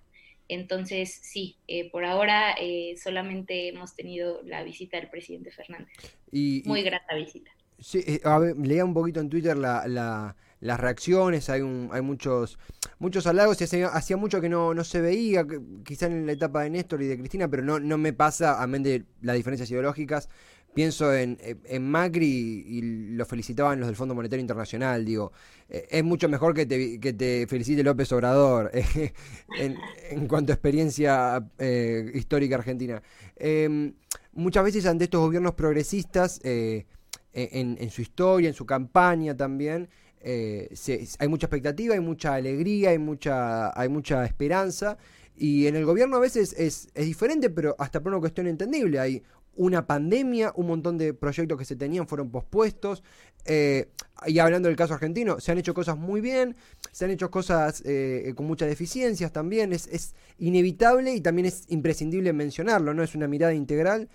Entonces, 0.47 1.19
sí, 1.23 1.57
eh, 1.67 1.89
por 1.89 2.05
ahora 2.05 2.55
eh, 2.59 2.95
solamente 3.01 3.69
hemos 3.69 3.95
tenido 3.95 4.41
la 4.43 4.63
visita 4.63 4.97
del 4.97 5.09
presidente 5.09 5.51
Fernández. 5.51 5.93
Y, 6.31 6.63
Muy 6.65 6.83
grata 6.83 7.15
visita. 7.15 7.51
Sí, 7.79 8.03
eh, 8.05 8.21
a 8.23 8.39
ver, 8.39 8.55
leía 8.57 8.85
un 8.85 8.93
poquito 8.93 9.19
en 9.19 9.29
Twitter 9.29 9.57
la, 9.57 9.87
la, 9.87 10.35
las 10.65 10.79
reacciones, 10.79 11.49
hay, 11.49 11.61
un, 11.61 11.89
hay 11.91 12.01
muchos 12.01 12.57
muchos 12.99 13.27
halagos, 13.27 13.59
y 13.61 13.63
hacía, 13.63 14.17
mucho 14.17 14.41
que 14.41 14.49
no, 14.49 14.73
no 14.73 14.83
se 14.83 15.01
veía, 15.01 15.45
quizá 15.83 16.07
en 16.07 16.25
la 16.25 16.31
etapa 16.31 16.63
de 16.63 16.69
Néstor 16.69 17.01
y 17.01 17.07
de 17.07 17.17
Cristina, 17.17 17.47
pero 17.47 17.63
no, 17.63 17.79
no 17.79 17.97
me 17.97 18.13
pasa, 18.13 18.61
a 18.61 18.67
menos 18.67 18.85
de 18.85 19.05
las 19.21 19.35
diferencias 19.35 19.69
ideológicas, 19.69 20.29
pienso 20.73 21.13
en, 21.13 21.37
en 21.41 21.89
Macri 21.89 22.65
y, 22.67 22.81
lo 23.15 23.25
felicitaban 23.25 23.79
los 23.79 23.87
del 23.87 23.95
Fondo 23.95 24.13
Monetario 24.13 24.41
Internacional, 24.41 25.05
digo, 25.05 25.31
eh, 25.69 25.87
es 25.89 26.03
mucho 26.03 26.27
mejor 26.27 26.53
que 26.53 26.65
te, 26.65 26.99
que 26.99 27.13
te 27.13 27.47
felicite 27.47 27.81
López 27.81 28.11
Obrador 28.11 28.69
eh, 28.73 29.13
en, 29.57 30.27
cuanto 30.27 30.51
a 30.51 30.55
experiencia 30.55 31.47
eh, 31.57 32.11
histórica 32.13 32.55
argentina. 32.55 33.01
Em, 33.37 33.93
muchas 34.33 34.63
veces 34.65 34.85
ante 34.85 35.05
estos 35.05 35.21
gobiernos 35.21 35.53
progresistas, 35.53 36.41
en, 36.43 37.77
en, 37.79 37.89
su 37.89 38.01
historia, 38.01 38.47
en 38.47 38.55
su 38.55 38.65
campaña 38.65 39.35
también, 39.35 39.89
hay 40.25 41.27
mucha 41.27 41.45
expectativa, 41.45 41.93
hay 41.93 41.99
mucha 41.99 42.33
alegría, 42.33 42.89
hay 42.89 42.97
mucha, 42.97 43.79
hay 43.79 43.89
mucha 43.89 44.25
esperanza. 44.25 44.97
Y 45.37 45.67
en 45.67 45.75
el 45.75 45.85
gobierno 45.85 46.17
a 46.17 46.19
veces 46.19 46.53
es, 46.57 46.87
diferente, 46.95 47.49
pero 47.49 47.75
hasta 47.77 48.01
por 48.01 48.11
una 48.13 48.19
cuestión 48.19 48.47
entendible. 48.47 48.99
Hay 48.99 49.23
una 49.57 49.85
pandemia, 49.85 50.51
un 50.55 50.67
montón 50.67 50.97
de 50.97 51.13
proyectos 51.13 51.57
que 51.57 51.65
se 51.65 51.75
tenían 51.75 52.07
fueron 52.07 52.31
pospuestos. 52.31 53.03
Eh, 53.45 53.89
y 54.25 54.39
hablando 54.39 54.69
del 54.69 54.77
caso 54.77 54.93
argentino, 54.93 55.39
se 55.39 55.51
han 55.51 55.57
hecho 55.57 55.73
cosas 55.73 55.97
muy 55.97 56.21
bien, 56.21 56.55
se 56.91 57.05
han 57.05 57.11
hecho 57.11 57.29
cosas 57.29 57.83
eh, 57.85 58.33
con 58.35 58.47
muchas 58.47 58.69
deficiencias 58.69 59.31
también. 59.31 59.73
Es, 59.73 59.87
es, 59.87 60.15
inevitable 60.37 61.13
y 61.13 61.21
también 61.21 61.45
es 61.45 61.63
imprescindible 61.69 62.33
mencionarlo, 62.33 62.93
¿no? 62.93 63.03
Es 63.03 63.15
una 63.15 63.27
mirada 63.27 63.53
integral 63.53 64.09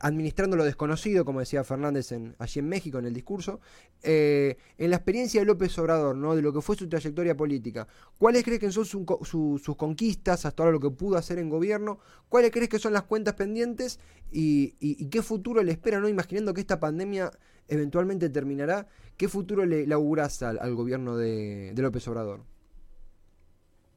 administrando 0.00 0.56
lo 0.56 0.64
desconocido, 0.64 1.24
como 1.24 1.40
decía 1.40 1.64
Fernández 1.64 2.12
en, 2.12 2.36
allí 2.38 2.60
en 2.60 2.68
México 2.68 2.98
en 2.98 3.06
el 3.06 3.14
discurso, 3.14 3.60
eh, 4.02 4.56
en 4.78 4.90
la 4.90 4.96
experiencia 4.96 5.40
de 5.40 5.46
López 5.46 5.76
Obrador, 5.78 6.16
¿no? 6.16 6.36
de 6.36 6.42
lo 6.42 6.52
que 6.52 6.60
fue 6.60 6.76
su 6.76 6.88
trayectoria 6.88 7.36
política. 7.36 7.88
¿Cuáles 8.18 8.44
crees 8.44 8.60
que 8.60 8.70
son 8.70 8.84
sus 8.84 9.76
conquistas 9.76 10.46
hasta 10.46 10.62
ahora 10.62 10.72
lo 10.72 10.80
que 10.80 10.90
pudo 10.90 11.16
hacer 11.16 11.38
en 11.38 11.48
gobierno? 11.48 11.98
¿Cuáles 12.28 12.50
crees 12.50 12.68
que 12.68 12.78
son 12.78 12.92
las 12.92 13.02
cuentas 13.02 13.34
pendientes? 13.34 13.98
¿Y, 14.30 15.06
qué 15.08 15.22
futuro 15.22 15.62
le 15.62 15.72
espera, 15.72 15.98
¿no? 16.00 16.08
imaginando 16.08 16.54
que 16.54 16.60
esta 16.60 16.78
pandemia 16.78 17.30
eventualmente 17.66 18.28
terminará? 18.30 18.86
¿Qué 19.16 19.28
futuro 19.28 19.66
le, 19.66 19.86
le 19.86 19.94
auguras 19.94 20.42
al, 20.42 20.74
gobierno 20.74 21.16
de, 21.16 21.72
López 21.76 22.06
Obrador? 22.08 22.44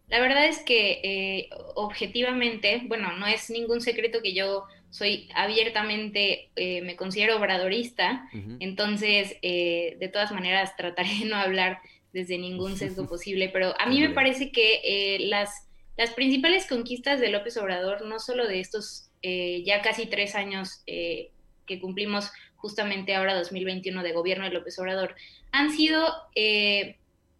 La 0.08 0.20
verdad 0.20 0.46
es 0.46 0.60
que 0.60 1.00
eh, 1.04 1.50
objetivamente, 1.76 2.84
bueno, 2.88 3.18
no 3.18 3.28
es 3.28 3.50
ningún 3.50 3.80
secreto 3.80 4.22
que 4.22 4.34
yo 4.34 4.66
soy 4.92 5.30
abiertamente, 5.34 6.50
eh, 6.58 6.82
me 6.82 6.98
considero 6.98 7.38
obradorista, 7.38 8.30
entonces 8.60 9.38
eh, 9.42 9.96
de 10.00 10.10
todas 10.10 10.34
maneras 10.34 10.76
trataré 10.76 11.10
de 11.20 11.26
no 11.26 11.38
hablar 11.38 11.80
desde 12.12 12.38
ningún 12.38 12.78
sesgo 12.78 13.08
posible, 13.10 13.50
pero 13.50 13.74
a 13.80 13.88
mí 13.88 14.02
me 14.02 14.10
parece 14.10 14.52
que 14.52 14.82
eh, 14.84 15.20
las, 15.28 15.70
las 15.98 16.12
principales 16.12 16.68
conquistas 16.68 17.22
de 17.22 17.30
López 17.30 17.56
Obrador, 17.56 18.06
no 18.06 18.20
solo 18.20 18.48
de 18.48 18.60
estos 18.60 19.08
ya 19.24 19.84
casi 19.84 20.08
tres 20.08 20.34
años 20.34 20.82
que 20.88 21.80
cumplimos 21.80 22.32
justamente 22.56 23.14
ahora 23.14 23.36
2021 23.36 24.02
de 24.02 24.14
gobierno 24.14 24.46
de 24.46 24.50
López 24.50 24.80
Obrador, 24.80 25.16
han 25.52 25.70
sido, 25.70 26.12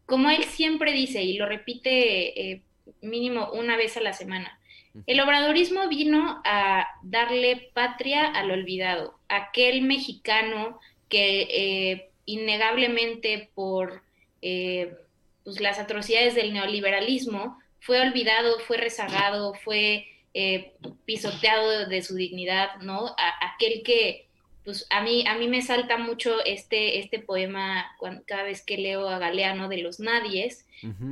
como 0.06 0.30
él 0.30 0.44
siempre 0.44 0.94
dice 0.94 1.24
y 1.24 1.38
lo 1.38 1.48
repite 1.48 2.62
mínimo 3.02 3.50
una 3.54 3.78
vez 3.78 3.98
a 3.98 4.02
la 4.02 4.14
semana, 4.14 4.61
el 5.08 5.20
obradorismo 5.20 5.88
vino 5.88 6.42
a 6.44 6.88
darle 7.04 7.72
patria 7.74 8.26
al 8.26 8.52
olvidado, 8.52 9.18
aquel 9.30 9.82
mexicano 9.84 10.80
que 11.10 11.42
eh, 11.42 12.10
innegablemente 12.26 13.50
por 13.54 14.04
eh, 14.42 14.96
pues, 15.44 15.60
las 15.60 15.80
atrocidades 15.80 16.36
del 16.36 16.54
neoliberalismo 16.54 17.60
fue 17.80 18.00
olvidado, 18.02 18.60
fue 18.60 18.78
rezagado, 18.78 19.54
fue 19.54 20.08
eh, 20.34 20.74
pisoteado 21.06 21.88
de 21.88 22.02
su 22.02 22.16
dignidad, 22.16 22.78
¿no? 22.82 23.16
aquel 23.42 23.84
que 23.84 24.28
pues 24.64 24.86
a 24.90 25.02
mí, 25.02 25.26
a 25.28 25.36
mí 25.38 25.48
me 25.48 25.62
salta 25.62 25.98
mucho 25.98 26.44
este, 26.46 27.00
este 27.00 27.20
poema 27.20 27.96
cada 28.26 28.44
vez 28.44 28.64
que 28.64 28.78
leo 28.78 29.10
a 29.10 29.18
Galeano 29.18 29.70
de 29.70 29.78
los 29.78 30.00
Nadies, 30.00 30.66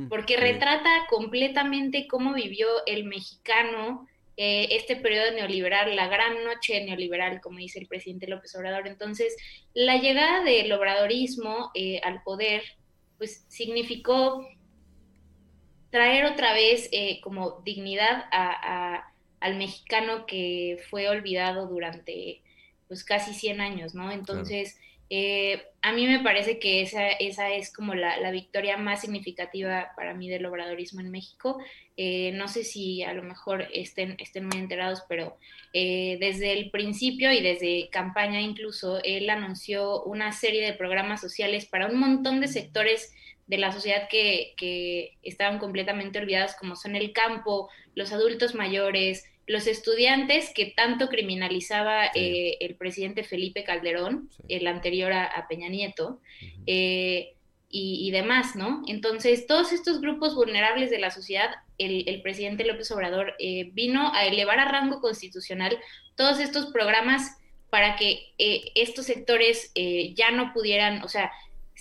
porque 0.08 0.36
retrata 0.36 1.06
completamente 1.08 2.06
cómo 2.08 2.34
vivió 2.34 2.66
el 2.86 3.04
mexicano 3.04 4.08
eh, 4.42 4.74
este 4.76 4.96
periodo 4.96 5.32
neoliberal, 5.32 5.94
la 5.94 6.08
gran 6.08 6.42
noche 6.44 6.82
neoliberal, 6.82 7.42
como 7.42 7.58
dice 7.58 7.78
el 7.78 7.86
presidente 7.86 8.26
López 8.26 8.54
Obrador. 8.56 8.88
Entonces, 8.88 9.36
la 9.74 9.98
llegada 9.98 10.42
del 10.42 10.72
obradorismo 10.72 11.70
eh, 11.74 12.00
al 12.02 12.22
poder, 12.22 12.62
pues 13.18 13.44
significó 13.48 14.48
traer 15.90 16.24
otra 16.24 16.54
vez 16.54 16.88
eh, 16.90 17.20
como 17.22 17.60
dignidad 17.66 18.24
al 19.40 19.56
mexicano 19.56 20.24
que 20.24 20.78
fue 20.88 21.08
olvidado 21.10 21.66
durante 21.66 22.40
pues 22.90 23.04
casi 23.04 23.34
100 23.34 23.60
años, 23.60 23.94
¿no? 23.94 24.10
Entonces, 24.10 24.76
eh, 25.10 25.62
a 25.80 25.92
mí 25.92 26.08
me 26.08 26.18
parece 26.18 26.58
que 26.58 26.82
esa, 26.82 27.06
esa 27.06 27.50
es 27.50 27.72
como 27.72 27.94
la, 27.94 28.32
victoria 28.32 28.76
más 28.76 29.02
significativa 29.02 29.92
para 29.94 30.12
mí 30.12 30.28
del 30.28 30.44
obradorismo 30.44 31.00
en 31.00 31.12
México. 31.12 31.62
Eh, 31.96 32.32
no 32.34 32.48
sé 32.48 32.64
si 32.64 33.04
a 33.04 33.12
lo 33.12 33.22
mejor 33.22 33.68
estén, 33.72 34.16
estén 34.18 34.46
muy 34.46 34.58
enterados, 34.58 35.04
pero 35.08 35.36
eh, 35.72 36.16
desde 36.18 36.52
el 36.52 36.72
principio 36.72 37.30
y 37.30 37.40
desde 37.40 37.88
campaña 37.90 38.40
incluso, 38.40 39.00
él 39.04 39.30
anunció 39.30 40.02
una 40.02 40.32
serie 40.32 40.66
de 40.66 40.72
programas 40.72 41.20
sociales 41.20 41.66
para 41.66 41.86
un 41.86 42.00
montón 42.00 42.40
de 42.40 42.48
sectores 42.48 43.14
de 43.46 43.58
la 43.58 43.70
sociedad 43.70 44.08
que, 44.10 44.54
que 44.56 45.16
estaban 45.22 45.60
completamente 45.60 46.18
olvidados, 46.18 46.56
como 46.56 46.74
son 46.74 46.96
el 46.96 47.12
campo, 47.12 47.70
los 47.94 48.12
adultos 48.12 48.56
mayores, 48.56 49.30
los 49.50 49.66
estudiantes 49.66 50.52
que 50.54 50.66
tanto 50.66 51.08
criminalizaba 51.08 52.06
eh, 52.14 52.56
el 52.60 52.76
presidente 52.76 53.24
Felipe 53.24 53.64
Calderón, 53.64 54.30
el 54.48 54.64
anterior 54.68 55.12
a, 55.12 55.46
Peña 55.48 55.68
Nieto, 55.68 56.20
eh, 56.68 57.34
y, 57.72 58.10
demás, 58.12 58.54
¿no? 58.54 58.82
Entonces, 58.86 59.48
todos 59.48 59.72
estos 59.72 60.00
grupos 60.00 60.36
vulnerables 60.36 60.90
de 60.90 61.00
la 61.00 61.10
sociedad, 61.10 61.50
el, 61.78 62.22
presidente 62.22 62.64
López 62.64 62.90
Obrador 62.92 63.34
eh, 63.40 63.70
vino 63.72 64.12
a 64.14 64.24
elevar 64.24 64.60
a 64.60 64.66
rango 64.66 65.00
constitucional 65.00 65.78
todos 66.14 66.38
estos 66.38 66.66
programas 66.66 67.38
para 67.70 67.96
que 67.96 68.32
estos 68.74 69.06
sectores 69.06 69.72
ya 70.14 70.32
no 70.32 70.52
pudieran, 70.52 71.02
o 71.04 71.08
sea, 71.08 71.30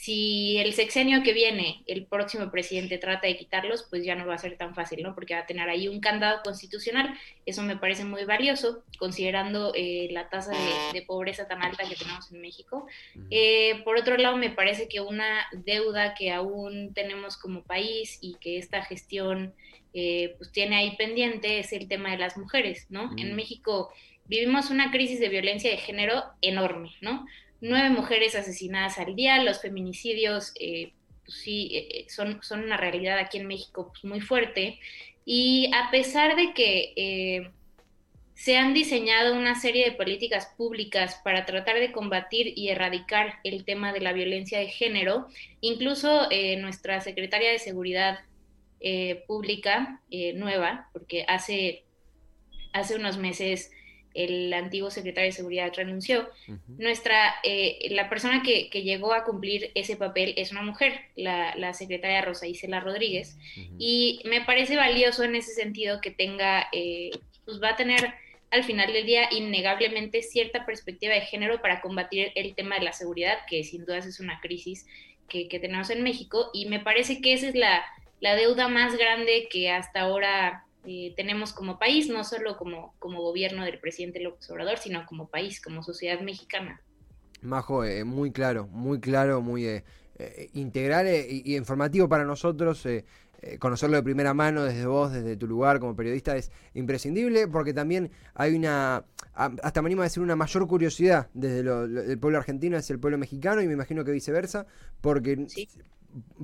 si 0.01 0.57
el 0.59 0.71
sexenio 0.71 1.23
que 1.23 1.33
viene, 1.33 1.83
el 1.85 2.05
próximo 2.05 2.49
presidente 2.51 2.97
trata 2.97 3.27
de 3.27 3.35
quitarlos, 3.35 3.85
pues 3.89 4.05
ya 4.05 4.15
no 4.15 4.25
va 4.25 4.35
a 4.35 4.37
ser 4.37 4.55
tan 4.55 4.73
fácil, 4.73 5.03
¿no? 5.03 5.13
Porque 5.13 5.33
va 5.33 5.41
a 5.41 5.45
tener 5.45 5.67
ahí 5.67 5.89
un 5.89 5.99
candado 5.99 6.41
constitucional. 6.41 7.13
Eso 7.45 7.63
me 7.63 7.75
parece 7.75 8.05
muy 8.05 8.23
valioso, 8.23 8.81
considerando 8.97 9.73
eh, 9.75 10.07
la 10.11 10.29
tasa 10.29 10.53
de, 10.93 11.01
pobreza 11.01 11.49
tan 11.49 11.61
alta 11.61 11.83
que 11.83 11.97
tenemos 11.97 12.31
en 12.31 12.39
México. 12.39 12.87
Eh, 13.29 13.81
por 13.83 13.97
otro 13.97 14.15
lado, 14.15 14.37
me 14.37 14.51
parece 14.51 14.87
que 14.87 15.01
una 15.01 15.45
deuda 15.51 16.13
que 16.13 16.31
aún 16.31 16.93
tenemos 16.93 17.35
como 17.35 17.63
país 17.63 18.19
y 18.21 18.35
que 18.35 18.57
esta 18.57 18.81
gestión 18.85 19.53
eh, 19.93 20.35
pues 20.37 20.49
tiene 20.53 20.77
ahí 20.77 20.95
pendiente 20.95 21.59
es 21.59 21.73
el 21.73 21.89
tema 21.89 22.11
de 22.11 22.19
las 22.19 22.37
mujeres, 22.37 22.87
¿no? 22.89 23.11
En 23.17 23.35
México 23.35 23.91
vivimos 24.27 24.69
una 24.69 24.91
crisis 24.91 25.19
de 25.19 25.27
violencia 25.27 25.69
de 25.69 25.77
género 25.77 26.23
enorme, 26.41 26.91
¿no? 27.01 27.25
Nueve 27.61 27.89
mujeres 27.89 28.35
asesinadas 28.35 28.97
al 28.97 29.15
día, 29.15 29.43
los 29.43 29.61
feminicidios 29.61 30.53
eh, 30.59 30.93
pues 31.25 31.37
sí 31.37 31.69
eh, 31.73 31.87
eh, 31.91 32.05
son, 32.09 32.41
son 32.41 32.63
una 32.63 32.77
realidad 32.77 33.19
aquí 33.19 33.37
en 33.37 33.47
México 33.47 33.89
pues, 33.91 34.03
muy 34.03 34.21
fuerte. 34.21 34.79
Y 35.25 35.69
a 35.75 35.91
pesar 35.91 36.35
de 36.35 36.53
que 36.53 37.51
se 38.33 38.57
han 38.57 38.73
diseñado 38.73 39.35
una 39.35 39.53
serie 39.53 39.85
de 39.85 39.91
políticas 39.91 40.47
públicas 40.57 41.21
para 41.23 41.45
tratar 41.45 41.79
de 41.79 41.91
combatir 41.91 42.53
y 42.55 42.69
erradicar 42.69 43.35
el 43.43 43.63
tema 43.63 43.93
de 43.93 43.99
la 43.99 44.11
violencia 44.11 44.57
de 44.57 44.69
género, 44.69 45.27
incluso 45.61 46.29
nuestra 46.57 46.99
secretaria 47.01 47.51
de 47.51 47.59
Seguridad 47.59 48.21
Pública 49.27 50.01
nueva, 50.33 50.89
porque 50.93 51.25
hace, 51.27 51.83
hace 52.73 52.95
unos 52.95 53.17
meses 53.19 53.69
el 54.13 54.53
antiguo 54.53 54.89
secretario 54.89 55.29
de 55.29 55.35
Seguridad 55.35 55.71
renunció. 55.75 56.29
Nuestra, 56.67 57.35
eh, 57.43 57.87
la 57.91 58.09
persona 58.09 58.41
que, 58.43 58.69
llegó 58.81 59.13
a 59.13 59.23
cumplir 59.23 59.71
ese 59.75 59.95
papel 59.95 60.33
es 60.37 60.51
una 60.51 60.61
mujer, 60.61 61.01
la, 61.15 61.73
secretaria 61.73 62.21
Rosa 62.21 62.47
Isela 62.47 62.79
Rodríguez, 62.79 63.37
y 63.77 64.21
me 64.25 64.41
parece 64.41 64.75
valioso 64.75 65.23
en 65.23 65.35
ese 65.35 65.53
sentido 65.53 66.01
que 66.01 66.11
tenga, 66.11 66.67
eh, 66.71 67.11
pues 67.45 67.61
va 67.61 67.69
a 67.69 67.75
tener 67.75 68.13
al 68.51 68.63
final 68.63 68.91
del 68.91 69.05
día 69.05 69.29
innegablemente 69.31 70.23
cierta 70.23 70.65
perspectiva 70.65 71.13
de 71.13 71.21
género 71.21 71.61
para 71.61 71.81
combatir 71.81 72.31
el 72.35 72.55
tema 72.55 72.75
de 72.75 72.85
la 72.85 72.93
seguridad, 72.93 73.37
que 73.47 73.63
sin 73.63 73.85
dudas 73.85 74.05
es 74.05 74.19
una 74.19 74.39
crisis 74.41 74.87
que, 75.27 75.47
tenemos 75.47 75.91
en 75.91 76.01
México, 76.01 76.49
y 76.53 76.65
me 76.65 76.79
parece 76.79 77.21
que 77.21 77.33
esa 77.33 77.49
es 77.49 77.55
la, 77.55 77.85
la 78.19 78.35
deuda 78.35 78.67
más 78.67 78.97
grande 78.97 79.47
que 79.51 79.69
hasta 79.69 80.01
ahora 80.01 80.65
eh, 80.85 81.13
tenemos 81.15 81.53
como 81.53 81.77
país, 81.77 82.07
no 82.07 82.23
solo 82.23 82.57
como, 82.57 82.93
como 82.99 83.21
gobierno 83.21 83.65
del 83.65 83.79
presidente 83.79 84.21
López 84.21 84.49
Obrador, 84.49 84.77
sino 84.77 85.05
como 85.05 85.27
país, 85.27 85.61
como 85.61 85.83
sociedad 85.83 86.21
mexicana. 86.21 86.81
Majo, 87.41 87.83
eh, 87.83 88.03
muy 88.03 88.31
claro, 88.31 88.67
muy 88.67 88.99
claro, 88.99 89.41
muy 89.41 89.65
eh, 89.65 89.83
integral 90.53 91.07
y, 91.07 91.55
informativo 91.55 92.07
para 92.07 92.25
nosotros. 92.25 92.87
conocerlo 93.57 93.95
de 93.95 94.03
primera 94.03 94.33
mano 94.33 94.63
desde 94.63 94.85
vos, 94.85 95.13
desde 95.13 95.37
tu 95.37 95.47
lugar 95.47 95.79
como 95.79 95.95
periodista 95.95 96.35
es 96.35 96.51
imprescindible 96.73 97.47
porque 97.47 97.73
también 97.73 98.11
hay 98.33 98.53
una, 98.53 99.05
hasta 99.33 99.81
me 99.81 99.87
animo 99.87 100.01
a 100.01 100.05
decir, 100.05 100.21
una 100.21 100.35
mayor 100.35 100.67
curiosidad 100.67 101.29
desde 101.33 101.59
el 101.61 102.19
pueblo 102.19 102.37
argentino 102.37 102.75
hacia 102.75 102.93
el 102.93 102.99
pueblo 102.99 103.17
mexicano 103.17 103.61
y 103.61 103.67
me 103.67 103.73
imagino 103.73 104.03
que 104.03 104.11
viceversa, 104.11 104.65
porque 104.99 105.47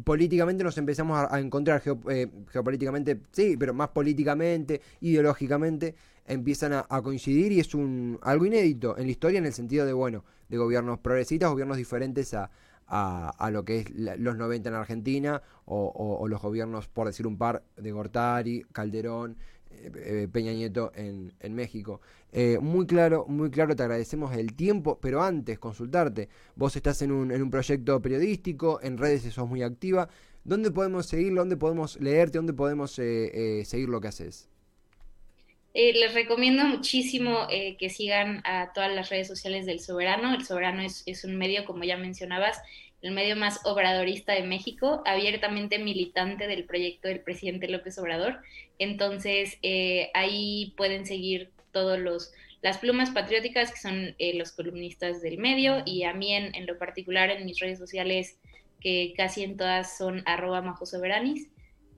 políticamente 0.03 0.63
nos 0.63 0.77
empezamos 0.77 1.27
a, 1.29 1.39
encontrar, 1.39 1.81
eh, 2.10 2.27
geopolíticamente, 2.51 3.22
sí, 3.31 3.55
pero 3.57 3.74
más 3.74 3.89
políticamente, 3.89 4.81
ideológicamente, 5.01 5.95
empiezan 6.27 6.74
a, 6.74 7.01
coincidir 7.01 7.51
y 7.51 7.60
es 7.60 7.75
un 7.75 8.19
algo 8.22 8.45
inédito 8.45 8.98
en 8.98 9.05
la 9.05 9.12
historia 9.12 9.38
en 9.38 9.45
el 9.45 9.53
sentido 9.53 9.86
de, 9.86 9.93
bueno, 9.93 10.24
de 10.50 10.57
gobiernos 10.57 11.00
progresistas, 11.00 11.50
gobiernos 11.50 11.77
diferentes 11.77 12.34
a, 12.34 12.50
a, 12.88 13.50
lo 13.51 13.65
que 13.65 13.79
es 13.79 13.89
los 13.91 14.38
90 14.38 14.69
en 14.69 14.75
Argentina 14.75 15.41
o, 15.65 16.25
los 16.27 16.41
gobiernos, 16.41 16.88
por 16.88 17.07
decir 17.07 17.25
un 17.27 17.38
par, 17.38 17.63
de 17.77 17.91
Gortari, 17.91 18.65
Calderón, 18.72 19.38
Peña 20.31 20.51
Nieto 20.53 20.91
en, 20.95 21.34
en 21.39 21.55
México. 21.55 22.01
Eh, 22.31 22.57
muy 22.60 22.86
claro, 22.86 23.25
muy 23.27 23.50
claro, 23.50 23.75
te 23.75 23.84
agradecemos 23.84 24.36
el 24.36 24.55
tiempo, 24.55 25.00
pero 25.01 25.24
antes 25.24 25.60
consultarte, 25.60 26.29
vos 26.55 26.75
estás 26.75 27.01
en 27.01 27.12
un, 27.12 27.31
en 27.31 27.41
un 27.41 27.50
proyecto 27.50 28.01
periodístico, 28.01 28.79
en 28.81 28.98
redes 28.98 29.22
sos 29.34 29.48
muy 29.48 29.63
activa, 29.63 30.10
¿dónde 30.43 30.72
podemos 30.72 31.05
seguirlo? 31.05 31.41
¿Dónde 31.41 31.57
podemos 31.57 32.00
leerte? 32.01 32.38
¿Dónde 32.38 32.53
podemos 32.53 32.91
seguir 32.91 33.89
lo 33.89 34.01
que 34.01 34.07
haces? 34.07 34.50
les 35.74 36.13
recomiendo 36.13 36.63
muchísimo 36.63 37.48
que 37.50 37.89
sigan 37.89 38.41
a 38.45 38.72
todas 38.74 38.95
las 38.95 39.10
redes 39.10 39.27
sociales 39.27 39.65
del 39.65 39.81
Soberano. 39.81 40.34
El 40.34 40.45
Soberano 40.45 40.81
es, 40.81 41.03
es, 41.05 41.25
un 41.25 41.36
medio, 41.36 41.65
como 41.65 41.84
ya 41.84 41.98
mencionabas, 41.98 42.62
el 43.06 43.12
medio 43.12 43.36
más 43.36 43.60
obradorista 43.66 44.34
de 44.34 44.42
México, 44.42 45.04
abiertamente 45.06 45.78
militante 45.78 46.48
del 46.48 46.66
proyecto 46.66 47.08
del 47.08 47.20
presidente 47.20 47.68
López 47.68 48.00
Obrador. 48.00 48.40
Entonces, 48.80 49.60
eh, 49.62 50.10
ahí 50.16 50.74
pueden 50.76 51.06
seguir 51.06 51.52
todos 51.72 52.00
los 52.00 52.34
las 52.64 52.80
plumas 52.80 53.12
patrióticas 53.12 53.72
que 53.72 53.78
son 53.78 54.16
eh, 54.18 54.36
los 54.36 54.52
columnistas 54.54 55.22
del 55.22 55.38
medio 55.38 55.84
y 55.86 56.02
a 56.02 56.16
mí 56.16 56.34
en, 56.34 56.66
lo 56.66 56.80
particular 56.80 57.30
en 57.30 57.46
mis 57.46 57.60
redes 57.60 57.78
sociales 57.78 58.40
que 58.82 59.14
casi 59.16 59.44
en 59.44 59.56
todas 59.56 59.96
son 60.00 60.24
arroba 60.26 60.76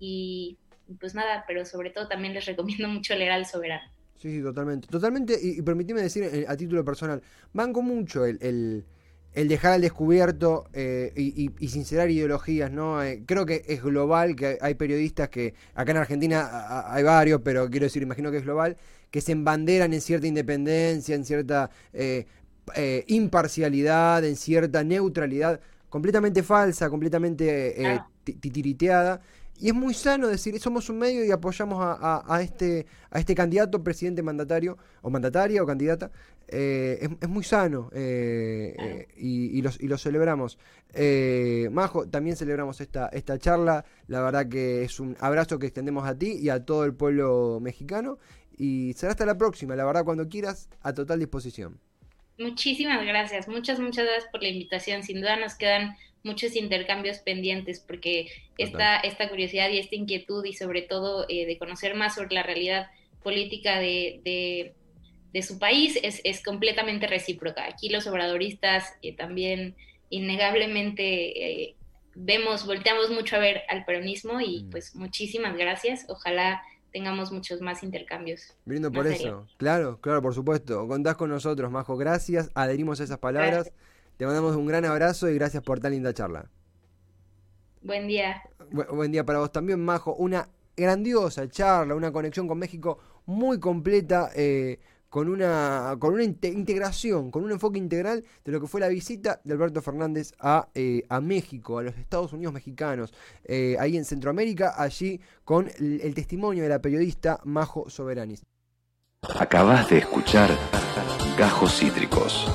y 0.01 0.57
pues 0.99 1.15
nada, 1.15 1.45
pero 1.47 1.63
sobre 1.63 1.91
todo 1.91 2.09
también 2.09 2.33
les 2.33 2.45
recomiendo 2.45 2.89
mucho 2.89 3.15
leer 3.15 3.31
al 3.31 3.45
soberano. 3.45 3.89
Sí, 4.17 4.29
sí, 4.29 4.41
totalmente. 4.43 4.89
Totalmente, 4.89 5.39
y, 5.41 5.59
y 5.59 5.93
decir 5.93 6.25
eh, 6.25 6.43
a 6.45 6.57
título 6.57 6.83
personal, 6.83 7.21
banco 7.53 7.81
mucho 7.81 8.25
el 8.25 8.37
el 8.41 8.83
dejar 9.47 9.73
al 9.73 9.81
descubierto 9.81 10.65
eh, 10.73 11.13
y, 11.15 11.67
sincerar 11.67 12.09
ideologías, 12.09 12.71
¿no? 12.71 13.03
Eh, 13.03 13.21
creo 13.25 13.45
que 13.45 13.63
es 13.67 13.83
global, 13.83 14.35
que 14.35 14.57
hay 14.59 14.73
periodistas 14.73 15.29
que, 15.29 15.53
acá 15.75 15.91
en 15.91 15.97
Argentina 15.97 16.91
hay 16.91 17.03
varios, 17.03 17.41
pero 17.43 17.69
quiero 17.69 17.85
decir, 17.85 18.01
imagino 18.01 18.31
que 18.31 18.37
es 18.37 18.43
global, 18.43 18.77
que 19.11 19.21
se 19.21 19.33
embanderan 19.33 19.93
en 19.93 20.01
cierta 20.01 20.25
independencia, 20.25 21.13
en 21.13 21.23
cierta 21.23 21.69
eh, 21.93 22.25
imparcialidad, 23.05 24.25
en 24.25 24.35
cierta 24.35 24.83
neutralidad, 24.83 25.59
completamente 25.87 26.41
falsa, 26.41 26.89
completamente 26.89 28.01
titiriteada. 28.23 29.21
Y 29.59 29.69
es 29.69 29.73
muy 29.73 29.93
sano 29.93 30.27
decir, 30.27 30.59
somos 30.59 30.89
un 30.89 30.99
medio 30.99 31.25
y 31.25 31.31
apoyamos 31.31 31.79
a, 31.81 32.39
este, 32.41 32.85
a 33.09 33.19
este 33.19 33.33
candidato, 33.33 33.83
presidente 33.83 34.21
mandatario, 34.21 34.77
o 35.01 35.09
mandataria 35.09 35.63
o 35.63 35.65
candidata. 35.65 36.11
Eh, 36.47 37.09
es, 37.19 37.27
muy 37.27 37.43
sano 37.43 37.89
eh, 37.91 38.73
eh, 38.79 39.07
y, 39.17 39.57
y, 39.57 39.87
lo 39.87 39.97
celebramos. 39.97 40.59
Majo, 41.71 42.07
también 42.07 42.35
celebramos 42.35 42.79
esta, 42.81 43.07
esta 43.07 43.39
charla. 43.39 43.83
La 44.07 44.21
verdad 44.21 44.47
que 44.47 44.83
es 44.83 44.99
un 44.99 45.17
abrazo 45.19 45.57
que 45.57 45.67
extendemos 45.67 46.07
a 46.07 46.15
ti 46.15 46.33
y 46.33 46.49
a 46.49 46.63
todo 46.63 46.85
el 46.85 46.93
pueblo 46.93 47.59
mexicano. 47.59 48.19
Y 48.57 48.93
será 48.93 49.11
hasta 49.11 49.25
la 49.25 49.37
próxima. 49.37 49.75
La 49.75 49.85
verdad, 49.85 50.05
cuando 50.05 50.29
quieras, 50.29 50.69
a 50.81 50.93
total 50.93 51.19
disposición. 51.19 51.79
Muchísimas 52.37 53.03
gracias. 53.03 53.47
Muchas, 53.47 53.79
muchas 53.79 54.05
gracias 54.05 54.29
por 54.31 54.43
la 54.43 54.49
invitación. 54.49 55.03
Sin 55.03 55.21
duda 55.21 55.37
nos 55.37 55.55
quedan 55.55 55.95
muchos 56.23 56.55
intercambios 56.55 57.19
pendientes 57.19 57.79
porque 57.79 58.27
esta, 58.57 58.97
esta 58.97 59.29
curiosidad 59.29 59.69
y 59.69 59.79
esta 59.79 59.95
inquietud 59.95 60.45
y 60.45 60.53
sobre 60.53 60.81
todo 60.81 61.25
eh, 61.29 61.45
de 61.45 61.57
conocer 61.57 61.95
más 61.95 62.15
sobre 62.15 62.35
la 62.35 62.43
realidad 62.43 62.87
política 63.23 63.79
de, 63.79 64.21
de, 64.23 64.73
su 65.41 65.59
país 65.59 65.99
es, 66.01 66.19
es, 66.23 66.43
completamente 66.43 67.05
recíproca. 67.05 67.65
Aquí 67.65 67.89
los 67.89 68.07
obradoristas 68.07 68.95
eh, 69.03 69.15
también 69.15 69.75
innegablemente 70.09 71.61
eh, 71.63 71.75
vemos, 72.15 72.65
volteamos 72.65 73.11
mucho 73.11 73.35
a 73.35 73.39
ver 73.39 73.61
al 73.69 73.85
peronismo 73.85 74.41
y 74.41 74.63
mm. 74.63 74.69
pues 74.71 74.95
muchísimas 74.95 75.55
gracias. 75.55 76.05
Ojalá 76.09 76.63
tengamos 76.91 77.31
muchos 77.31 77.61
más 77.61 77.83
intercambios. 77.83 78.55
Brindo 78.65 78.91
por 78.91 79.07
eso. 79.07 79.47
Claro, 79.57 79.99
claro, 80.01 80.21
por 80.21 80.33
supuesto. 80.33 80.87
Contás 80.87 81.15
con 81.15 81.29
nosotros, 81.29 81.71
Majo. 81.71 81.97
Gracias. 81.97 82.51
Adherimos 82.53 82.99
a 82.99 83.03
esas 83.03 83.19
palabras. 83.19 83.71
Te 84.17 84.25
mandamos 84.25 84.55
un 84.55 84.65
gran 84.65 84.83
abrazo 84.85 85.29
y 85.29 85.35
gracias 85.35 85.63
por 85.63 85.79
tan 85.79 85.91
linda 85.91 86.13
charla. 86.13 86.49
Buen 87.81 88.07
día. 88.07 88.41
buen 88.91 89.11
día 89.11 89.25
para 89.25 89.39
vos 89.39 89.51
también, 89.51 89.79
Majo. 89.79 90.15
Una 90.15 90.49
grandiosa 90.75 91.47
charla, 91.49 91.95
una 91.95 92.11
conexión 92.11 92.47
con 92.47 92.57
México 92.59 92.99
muy 93.25 93.59
completa, 93.59 94.31
eh, 94.35 94.79
con 95.09 95.29
una, 95.29 95.95
con 95.99 96.13
una 96.13 96.23
integración, 96.23 97.31
con 97.31 97.43
un 97.43 97.51
enfoque 97.51 97.77
integral 97.77 98.23
de 98.43 98.51
lo 98.51 98.59
que 98.59 98.67
fue 98.67 98.81
la 98.81 98.87
visita 98.87 99.39
de 99.43 99.53
Alberto 99.53 99.81
Fernández 99.81 100.33
a, 100.39 100.67
eh, 100.73 101.03
a 101.09 101.21
México, 101.21 101.79
a 101.79 101.83
los 101.83 101.97
Estados 101.97 102.33
Unidos 102.33 102.53
mexicanos, 102.53 103.13
eh, 103.43 103.75
ahí 103.79 103.97
en 103.97 104.05
Centroamérica, 104.05 104.75
allí 104.77 105.19
con 105.43 105.69
el, 105.79 106.13
testimonio 106.13 106.63
de 106.63 106.69
la 106.69 106.81
periodista 106.81 107.39
Majo 107.43 107.89
Soberanis. 107.89 108.43
Acabas 109.39 109.89
de 109.89 109.99
escuchar 109.99 110.49
Gajos 111.37 111.79
Cítricos. 111.79 112.47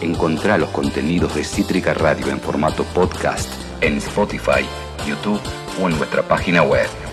Encontrá 0.00 0.58
los 0.58 0.70
contenidos 0.70 1.34
de 1.34 1.44
Cítrica 1.44 1.94
Radio 1.94 2.28
en 2.28 2.40
formato 2.40 2.84
podcast 2.94 3.50
en 3.80 3.98
Spotify, 3.98 4.64
YouTube 5.06 5.40
o 5.80 5.88
en 5.88 5.96
nuestra 5.96 6.22
página 6.22 6.62
web. 6.62 7.03